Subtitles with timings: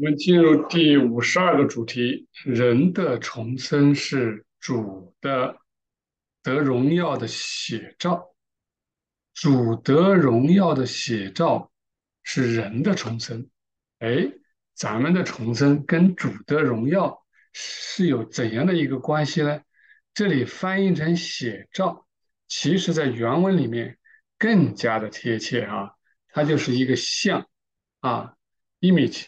[0.00, 5.58] 我们进入第五十二个主题：人的重生是主的
[6.42, 8.34] 得荣耀的写照。
[9.34, 11.70] 主得荣耀的写照
[12.22, 13.50] 是人的重生。
[13.98, 14.32] 哎，
[14.72, 17.22] 咱们的重生跟主的荣耀
[17.52, 19.60] 是有怎样的一个关系呢？
[20.14, 22.06] 这里翻译成写照，
[22.48, 23.98] 其实在原文里面
[24.38, 25.90] 更加的贴切啊，
[26.28, 27.46] 它就是一个像
[28.00, 28.32] 啊
[28.80, 29.26] ，image。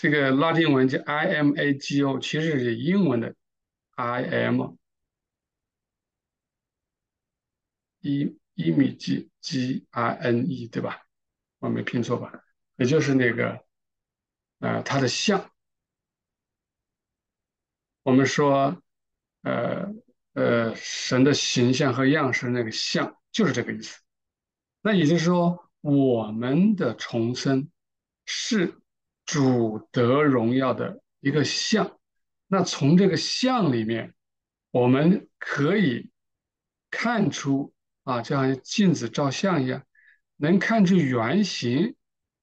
[0.00, 3.34] 这个拉丁文叫 imago，其实是英文的
[3.96, 4.78] i m
[8.00, 11.02] e image g i n e，对吧？
[11.58, 12.32] 我没拼错吧？
[12.76, 13.62] 也就是那个，
[14.60, 15.50] 呃，它的像。
[18.02, 18.82] 我们说，
[19.42, 19.86] 呃
[20.32, 24.00] 呃，神的形象和样式那个像，就是这个意思。
[24.80, 27.68] 那也就是说，我们的重生
[28.24, 28.79] 是。
[29.30, 31.96] 主得荣耀的一个像，
[32.48, 34.12] 那从这个像里面，
[34.72, 36.10] 我们可以
[36.90, 39.84] 看出啊，就像镜子照相一样，
[40.36, 41.94] 能看出原型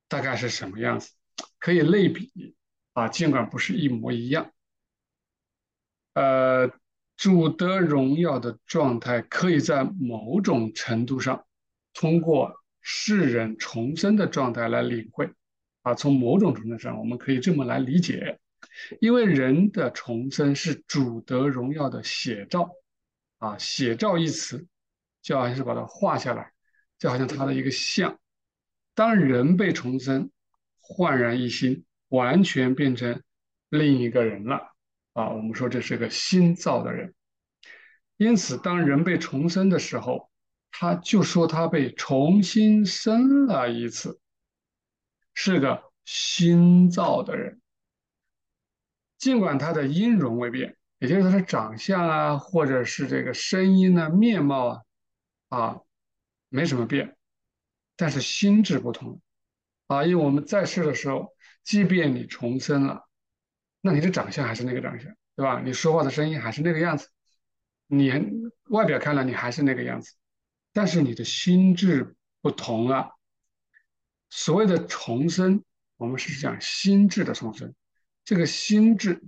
[0.07, 1.11] 大概是什么样子，
[1.59, 2.55] 可以类比
[2.93, 4.53] 啊，尽管不是一模一样。
[6.13, 6.71] 呃，
[7.17, 11.45] 主得荣耀的状态，可以在某种程度上
[11.93, 15.29] 通过世人重生的状态来领会。
[15.87, 18.39] 啊，从某种程度上，我们可以这么来理解，
[18.99, 22.69] 因为人的重生是主得荣耀的写照，
[23.37, 24.67] 啊，写照一词，
[25.21, 26.51] 就好像是把它画下来，
[26.99, 28.19] 就好像他的一个像。
[28.95, 30.29] 当人被重生，
[30.77, 33.21] 焕然一新，完全变成
[33.69, 34.73] 另一个人了，
[35.13, 37.13] 啊，我们说这是个新造的人。
[38.17, 40.29] 因此，当人被重生的时候，
[40.69, 44.19] 他就说他被重新生了一次。
[45.39, 47.61] 是个新造的人，
[49.19, 54.83] 尽管他的音容未变，也就是他的长相啊，或者是这个声音呢、面貌啊，
[55.49, 55.81] 啊，
[56.49, 57.15] 没什么变，
[57.95, 59.21] 但是心智不同
[59.85, 60.03] 啊。
[60.05, 63.07] 因为我们在世的时候，即便你重生了，
[63.81, 65.61] 那你的长相还是那个长相，对吧？
[65.63, 67.09] 你说话的声音还是那个样子，
[67.85, 68.11] 你
[68.69, 70.15] 外表看来你还是那个样子，
[70.73, 73.16] 但是你的心智不同了。
[74.29, 75.63] 所谓的重生，
[75.95, 77.73] 我们是讲心智的重生。
[78.25, 79.23] 这个心智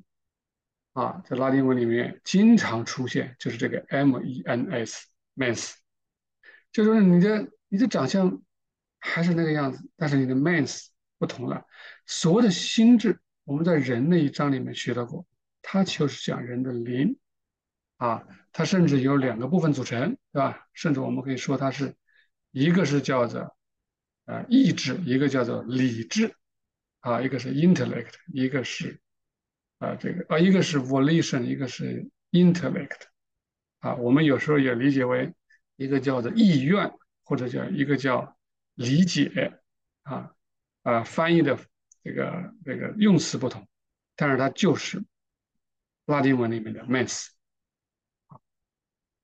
[0.92, 5.74] 啊，在拉丁文里面经常出现，就是这个 m-e-n-s，mens，
[6.72, 8.42] 就是你的你的长相
[9.00, 10.88] 还是那个样子，但是你的 mens
[11.18, 11.66] 不同了。
[12.06, 15.26] 所谓的心智，我们在人那一章里面学到过，
[15.62, 17.18] 它就是讲人的灵
[17.98, 20.68] 啊，它甚至有两个部分组成，对吧？
[20.74, 21.96] 甚至我们可以说它是
[22.52, 23.56] 一个是叫做。
[24.30, 26.36] 啊，意志一个叫做理智，
[27.00, 29.02] 啊，一个是 intellect，一个是
[29.80, 33.02] 啊这个啊，一个是 volition，一个是 intellect，
[33.80, 35.34] 啊，我们有时候也理解为
[35.78, 38.38] 一个叫做意愿，或者叫一个叫
[38.76, 39.60] 理解，
[40.04, 40.32] 啊
[40.84, 41.58] 啊，翻译的
[42.04, 43.68] 这个这个用词不同，
[44.16, 45.04] 但是它就是
[46.06, 47.30] 拉丁文里面的 mens，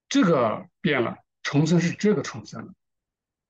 [0.09, 2.73] 这个变了，重生是这个重生了。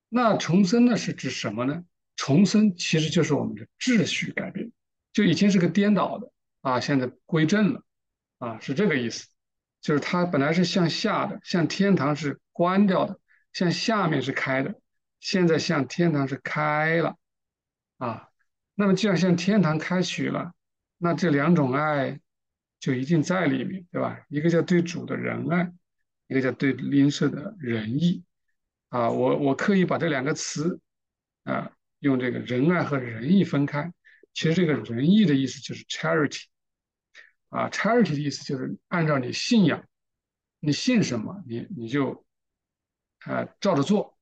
[0.10, 1.84] 那重生呢是指什么呢？
[2.16, 4.72] 重生其实就是我们的秩序改变，
[5.12, 7.84] 就以前是个颠倒的啊，现在归正了
[8.38, 9.28] 啊，是这个意思。
[9.82, 13.20] 就是它本来是向下的，向天堂是关掉的，
[13.54, 14.74] 向下面是开的，
[15.20, 17.18] 现在向天堂是开了
[17.98, 18.30] 啊。
[18.74, 20.54] 那么既然向天堂开启了，
[20.98, 22.20] 那这两种爱
[22.80, 24.20] 就一定在里面，对吧？
[24.30, 25.72] 一个叫对主的仁爱，
[26.28, 28.24] 一个叫对邻舍的仁义。
[28.96, 30.80] 啊，我我刻意把这两个词，
[31.44, 31.70] 啊，
[32.00, 33.92] 用这个仁爱和仁义分开。
[34.34, 36.44] 其实这个仁义的意思就是 charity，
[37.50, 39.84] 啊，charity 的意思就是按照你信仰，
[40.62, 42.26] 你信什么，你你就，
[43.26, 44.18] 啊，照着做，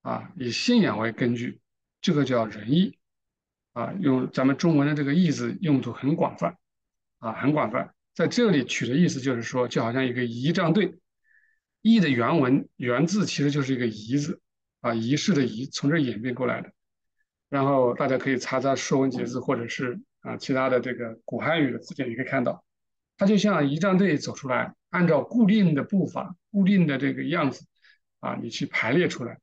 [0.00, 1.60] 啊，以信仰为根据，
[2.00, 2.98] 这个叫仁义，
[3.72, 6.58] 啊，用咱们中文的这个义字用途很广泛，
[7.20, 10.98] 啊，很广泛，在这里取的意思就是说，就好像一个仪仗队。
[11.82, 14.40] 义的原文原字其实就是一个仪字
[14.80, 16.72] 啊，仪式的仪，从这演变过来的。
[17.48, 22.62] 然后大家可以查查《说文解字》或者是啊其他的这个古汉语的字典，你可以看到，
[23.16, 27.64] 它就像仪仗队走出来，按照固定的步伐、固定的这个样子
[28.20, 29.38] 啊，你去排列出来。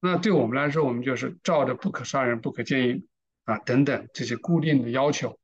[0.00, 3.06] 那对我们来说，我们就是照着“不可杀人”“不可奸淫”
[3.44, 5.38] 啊等等这些固定的要求，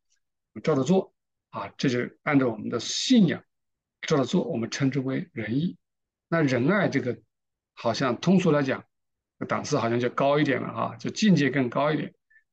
[0.63, 1.13] 照着做
[1.51, 3.43] 啊，这就按照我们的信仰
[4.03, 5.77] 照着做，我们称之为仁义。
[6.29, 7.19] 那仁爱这个，
[7.75, 8.85] 好像通俗来讲，
[9.49, 12.13] 档次好像就高一点了哈，就境界更高一点。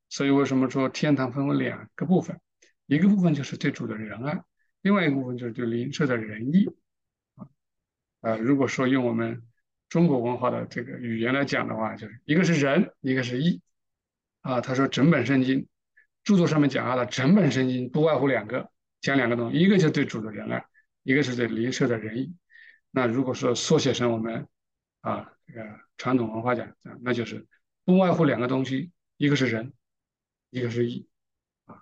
[0.09, 2.39] 所以为什么说天堂分为两个部分，
[2.85, 4.43] 一个部分就是对主的仁爱，
[4.81, 6.67] 另外一个部分就是对邻舍的仁义。
[7.35, 7.47] 啊，
[8.21, 9.41] 呃，如果说用我们
[9.89, 13.61] 中国文化的这个语言来讲的话，就是一个是仁，一个是义。
[14.41, 15.67] 啊，他说整本圣经
[16.23, 18.69] 著作上面讲了，整本圣经不外乎两个，
[19.01, 20.63] 讲两个东西，一个就是对主的仁爱，
[21.03, 22.35] 一个是对邻舍的仁义。
[22.95, 24.47] 那如果说缩写成我们
[25.01, 27.47] 啊这个传统文化讲，那就是
[27.83, 29.73] 不外乎两个东西，一个是仁，
[30.51, 31.07] 一个是义。
[31.65, 31.81] 啊，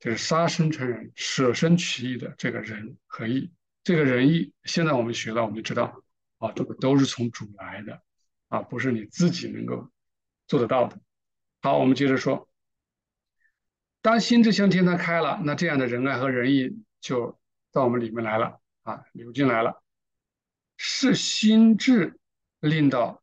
[0.00, 3.52] 就是杀身成仁、舍身取义的这个仁和义。
[3.84, 6.02] 这个仁义，现在我们学了，我们就知道
[6.38, 8.02] 啊，这个都是从主来的，
[8.48, 9.90] 啊，不是你自己能够
[10.46, 10.98] 做得到的。
[11.60, 12.48] 好，我们接着说，
[14.00, 17.38] 当心智向天堂开了，那这样的仁爱和仁义就
[17.72, 19.82] 到我们里面来了啊，流进来了。
[20.78, 22.18] 是心智
[22.60, 23.22] 令到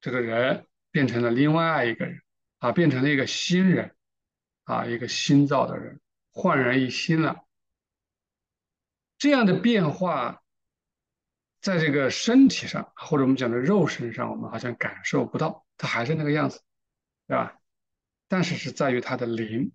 [0.00, 2.22] 这个人变成了另外一个人
[2.58, 3.96] 啊，变成了一个新人
[4.62, 6.00] 啊，一个新造的人，
[6.30, 7.44] 焕然一新了。
[9.18, 10.44] 这样的变化，
[11.60, 16.60] 在这个身体上或者我们讲的肉身上，我们好像感受不到，它还是那个样子。
[17.26, 17.60] 对吧？
[18.26, 19.72] 但是是在于他的灵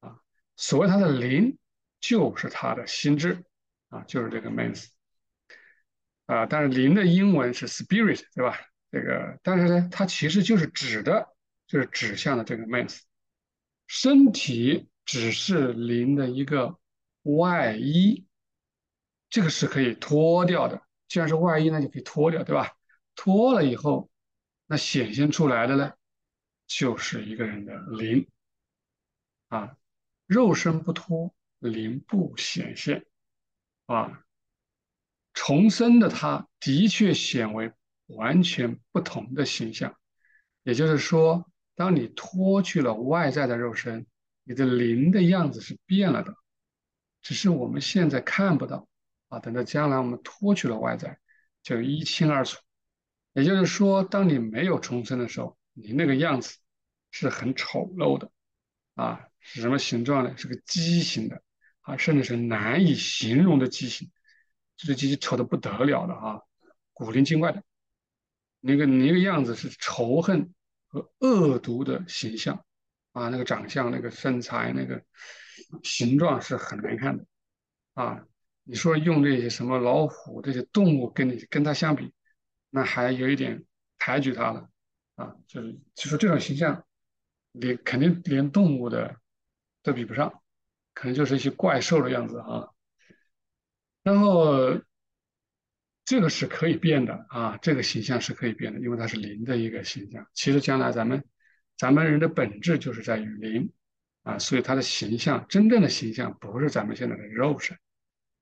[0.00, 0.18] 啊，
[0.56, 1.56] 所谓他的灵，
[2.00, 3.44] 就是他的心智
[3.90, 4.88] 啊，就是这个 means
[6.32, 6.46] 啊。
[6.46, 8.58] 但是灵的英文是 spirit，对吧？
[8.90, 11.28] 这个，但是呢，它其实就是指的，
[11.66, 13.00] 就是指向的这个 means。
[13.86, 16.78] 身体只是灵的一个
[17.22, 18.26] 外衣，
[19.28, 20.82] 这个是可以脱掉的。
[21.08, 22.72] 既然是外衣，那就可以脱掉，对吧？
[23.16, 24.10] 脱了以后，
[24.66, 25.92] 那显现出来的呢？
[26.66, 28.28] 就是一个人的灵
[29.48, 29.76] 啊，
[30.26, 33.04] 肉身不脱，灵不显现
[33.86, 34.22] 啊。
[35.42, 37.72] 重生的他的确显为
[38.08, 39.96] 完全不同的形象，
[40.64, 44.06] 也就是说，当你脱去了外在的肉身，
[44.44, 46.34] 你的灵的样子是变了的，
[47.22, 48.86] 只是我们现在看不到
[49.28, 49.38] 啊。
[49.38, 51.18] 等到将来我们脱去了外在，
[51.62, 52.58] 就一清二楚。
[53.32, 56.56] 也就是说，当你没有重生的时候，你那个样子。
[57.12, 58.30] 是很丑陋的，
[58.94, 60.36] 啊，是什么形状呢？
[60.36, 61.42] 是个畸形的，
[61.80, 64.08] 啊，甚至是难以形容的畸形，
[64.80, 66.40] 这个畸形丑的不得了的啊，
[66.92, 67.62] 古灵精怪的，
[68.60, 70.54] 那个那个样子是仇恨
[70.88, 72.64] 和恶毒的形象，
[73.12, 75.02] 啊，那个长相、那个身材、那个
[75.82, 77.26] 形状是很难看的，
[77.94, 78.24] 啊，
[78.64, 82.12] 你说用这些什么老虎这些动物跟你跟它相比，
[82.70, 83.64] 那还有一点
[83.98, 84.68] 抬举它了，
[85.16, 86.82] 啊，就是就说这种形象。
[87.52, 89.16] 连肯定连动物的
[89.82, 90.40] 都比不上，
[90.94, 92.68] 可能就是一些怪兽的样子啊。
[94.02, 94.80] 然后
[96.04, 100.26] 这个是可以变的啊，这个形象是可以变的，因为它是灵的一个形象。
[100.34, 101.24] 其实将来咱们
[101.76, 103.72] 咱们人的本质就是在于灵
[104.22, 107.78] 啊，所以它的形象真正的形象不是咱们现在的肉身，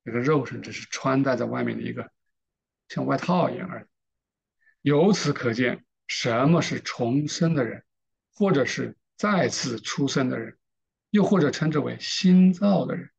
[0.04, 2.10] 这个肉身只是穿戴在外面的一个
[2.88, 3.84] 像外套一样而已。
[4.82, 7.82] 由此可见，什么是重生的人？
[8.32, 10.56] 或者是再次出生的人，
[11.10, 13.10] 又或者称之为新造的人，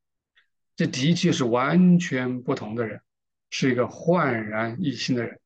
[0.80, 3.02] 这的确是完全不同的人，
[3.50, 5.38] 是一个焕然一新的人。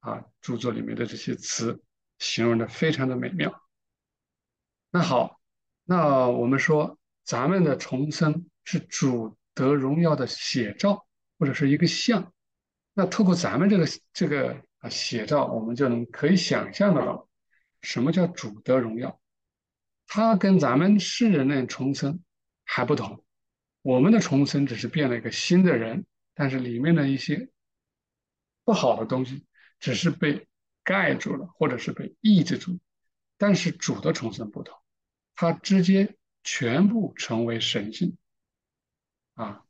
[0.00, 1.82] 啊，著作里面的这些词
[2.18, 3.62] 形容的非常的美妙。
[4.90, 5.40] 那好，
[5.82, 11.06] 那我们说咱们的重生是主得荣耀的写照，
[11.38, 12.30] 或者是一个像。
[12.92, 17.26] 那透过咱们这个这个啊写照，我们就能可以想象得到。
[17.80, 19.18] 什么叫主得荣耀？
[20.06, 22.22] 他跟咱们世人的重生
[22.62, 23.24] 还不同。
[23.86, 27.48] 我们的重生只是变了一个新的人，但是里面的一些
[28.64, 29.46] 不好的东西
[29.78, 30.48] 只是被
[30.82, 32.80] 盖住了，或者是被抑制住。
[33.36, 34.76] 但是主的重生不同，
[35.36, 38.16] 他直接全部成为神性
[39.34, 39.62] 啊！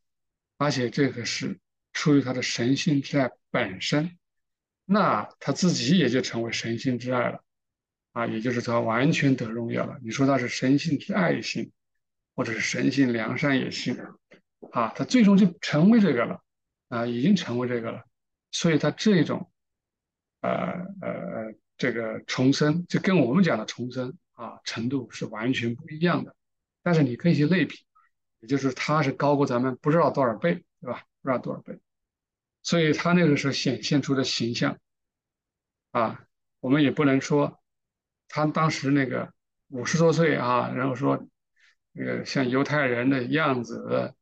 [0.56, 1.61] 而且这个是
[1.92, 4.16] 出于他的神性之爱本身，
[4.87, 7.44] 那他自己也就成为神性之爱了。
[8.12, 9.99] 啊，也就是他完全得荣耀了。
[10.02, 11.70] 你说他是神性之爱心，
[12.36, 13.96] 或者是神性良善也行，
[14.70, 16.42] 啊，他最终就成为这个了，
[16.88, 18.04] 啊，已经成为这个了。
[18.52, 19.50] 所以他这种，
[20.42, 20.50] 呃
[21.00, 26.36] 呃，这个重生就跟我们讲的重生啊程度是完全不一样的。
[26.82, 27.74] 但是你可以去类比，
[28.40, 31.02] 也就是他是高过咱们不知道多少倍，对吧？
[31.22, 31.80] 不知道多少倍。
[32.62, 34.78] 所以他那个时候显现出的形象，
[35.90, 36.24] 啊，
[36.60, 37.60] 我们也不能说。
[38.28, 39.32] 他当时那个
[39.68, 41.26] 五十多岁啊，然后说
[41.96, 44.14] 那个像犹太人的样子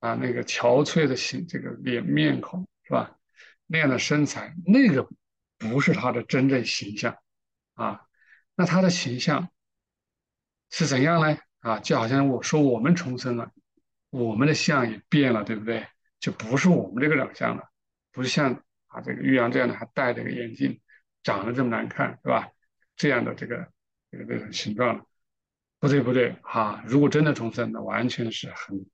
[0.00, 3.16] 啊，那个憔悴的形，这个脸面孔是吧？
[3.66, 5.08] 那样的身材，那个
[5.56, 7.16] 不是他的真正形象
[7.74, 8.02] 啊。
[8.54, 9.48] 那他的形象
[10.70, 11.38] 是怎样呢？
[11.60, 13.50] 啊，就好像我说我们重生了，
[14.10, 15.86] 我们的相也变了，对不对？
[16.20, 17.62] 就不是我们这个长相了，
[18.12, 20.78] 不是像啊这个玉阳这样的还戴着个眼镜，
[21.22, 22.50] 长得这么难看，是吧？
[22.94, 23.66] 这样的这个
[24.10, 25.04] 这个这种形状了，
[25.82, 26.80] 不对不对哈！
[26.86, 28.86] 如果真的重生，那完全是很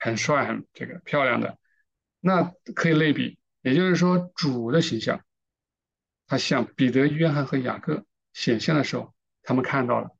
[0.00, 1.56] 很帅、很这个漂亮的，
[2.18, 2.42] 那
[2.74, 3.38] 可以类比。
[3.60, 5.22] 也就是说，主的形象，
[6.26, 10.10] 他向彼得、约翰和雅各显现的时候，他们看到了。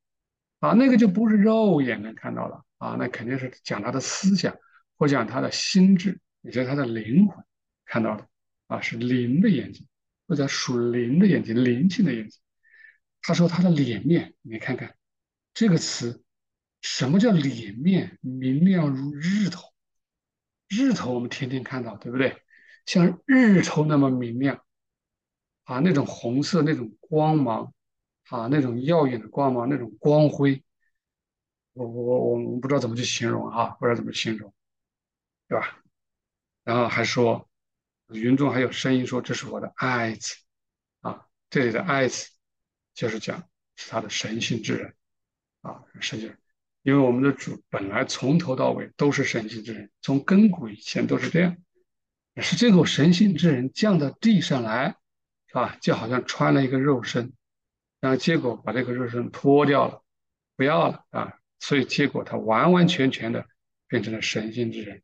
[0.61, 4.57] 啊，那个就不是肉眼能看到了啊，那肯定是讲他的思想，
[4.97, 7.45] 或讲他的心智，也就是他的灵魂
[7.85, 8.29] 看到的
[8.69, 9.89] 啊，是灵的眼睛，
[10.29, 12.41] 或者属灵的眼睛，灵性的眼睛。
[13.23, 14.95] 他说他的脸面，你看看
[15.55, 16.25] 这个词，
[16.81, 18.19] 什么叫脸面？
[18.21, 19.73] 明亮如日头，
[20.69, 22.43] 日头我们天天看到，对不对？
[22.87, 24.65] 像日头那么明亮
[25.65, 27.73] 啊，那种红色，那种光芒。
[28.29, 30.65] 啊，那种耀眼的光芒，那种光辉，
[31.75, 34.55] 我我我我不知道怎么去形容啊，不知道怎么形容，
[35.49, 35.83] 对吧？
[36.63, 37.51] 然后还说，
[38.07, 40.37] 云中还有声音说：“这是我的爱子。”
[41.03, 42.31] 啊，这里的爱子
[42.95, 44.95] 就是讲是他的神性之人
[45.63, 46.37] 啊，神性。
[46.83, 51.57] 因为我们的主本来从头到尾都是神性之人，从根古以前都是这样，
[52.37, 54.97] 是这个神性之人降到地上来，
[55.47, 55.77] 是吧？
[55.81, 57.33] 就好像穿了一个肉身。
[58.01, 60.03] 然后结果把这个肉身脱掉了，
[60.57, 61.39] 不要了啊！
[61.61, 63.47] 所以结果他完完全全的
[63.87, 65.03] 变成了神性之人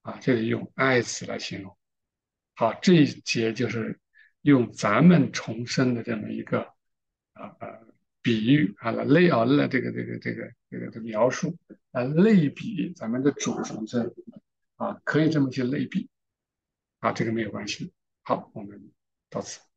[0.00, 0.18] 啊！
[0.22, 1.76] 这里用爱子来形容。
[2.54, 4.00] 好，这一节就是
[4.40, 6.62] 用咱们重生的这么一个
[7.34, 7.68] 啊啊
[8.28, 11.56] 比喻啊类啊类这个这个这个这个的描述
[11.92, 14.14] 啊类比咱们的主重生
[14.76, 16.10] 啊，可以这么去类比
[16.98, 17.90] 啊，这个没有关系。
[18.22, 18.90] 好，我们
[19.30, 19.67] 到此。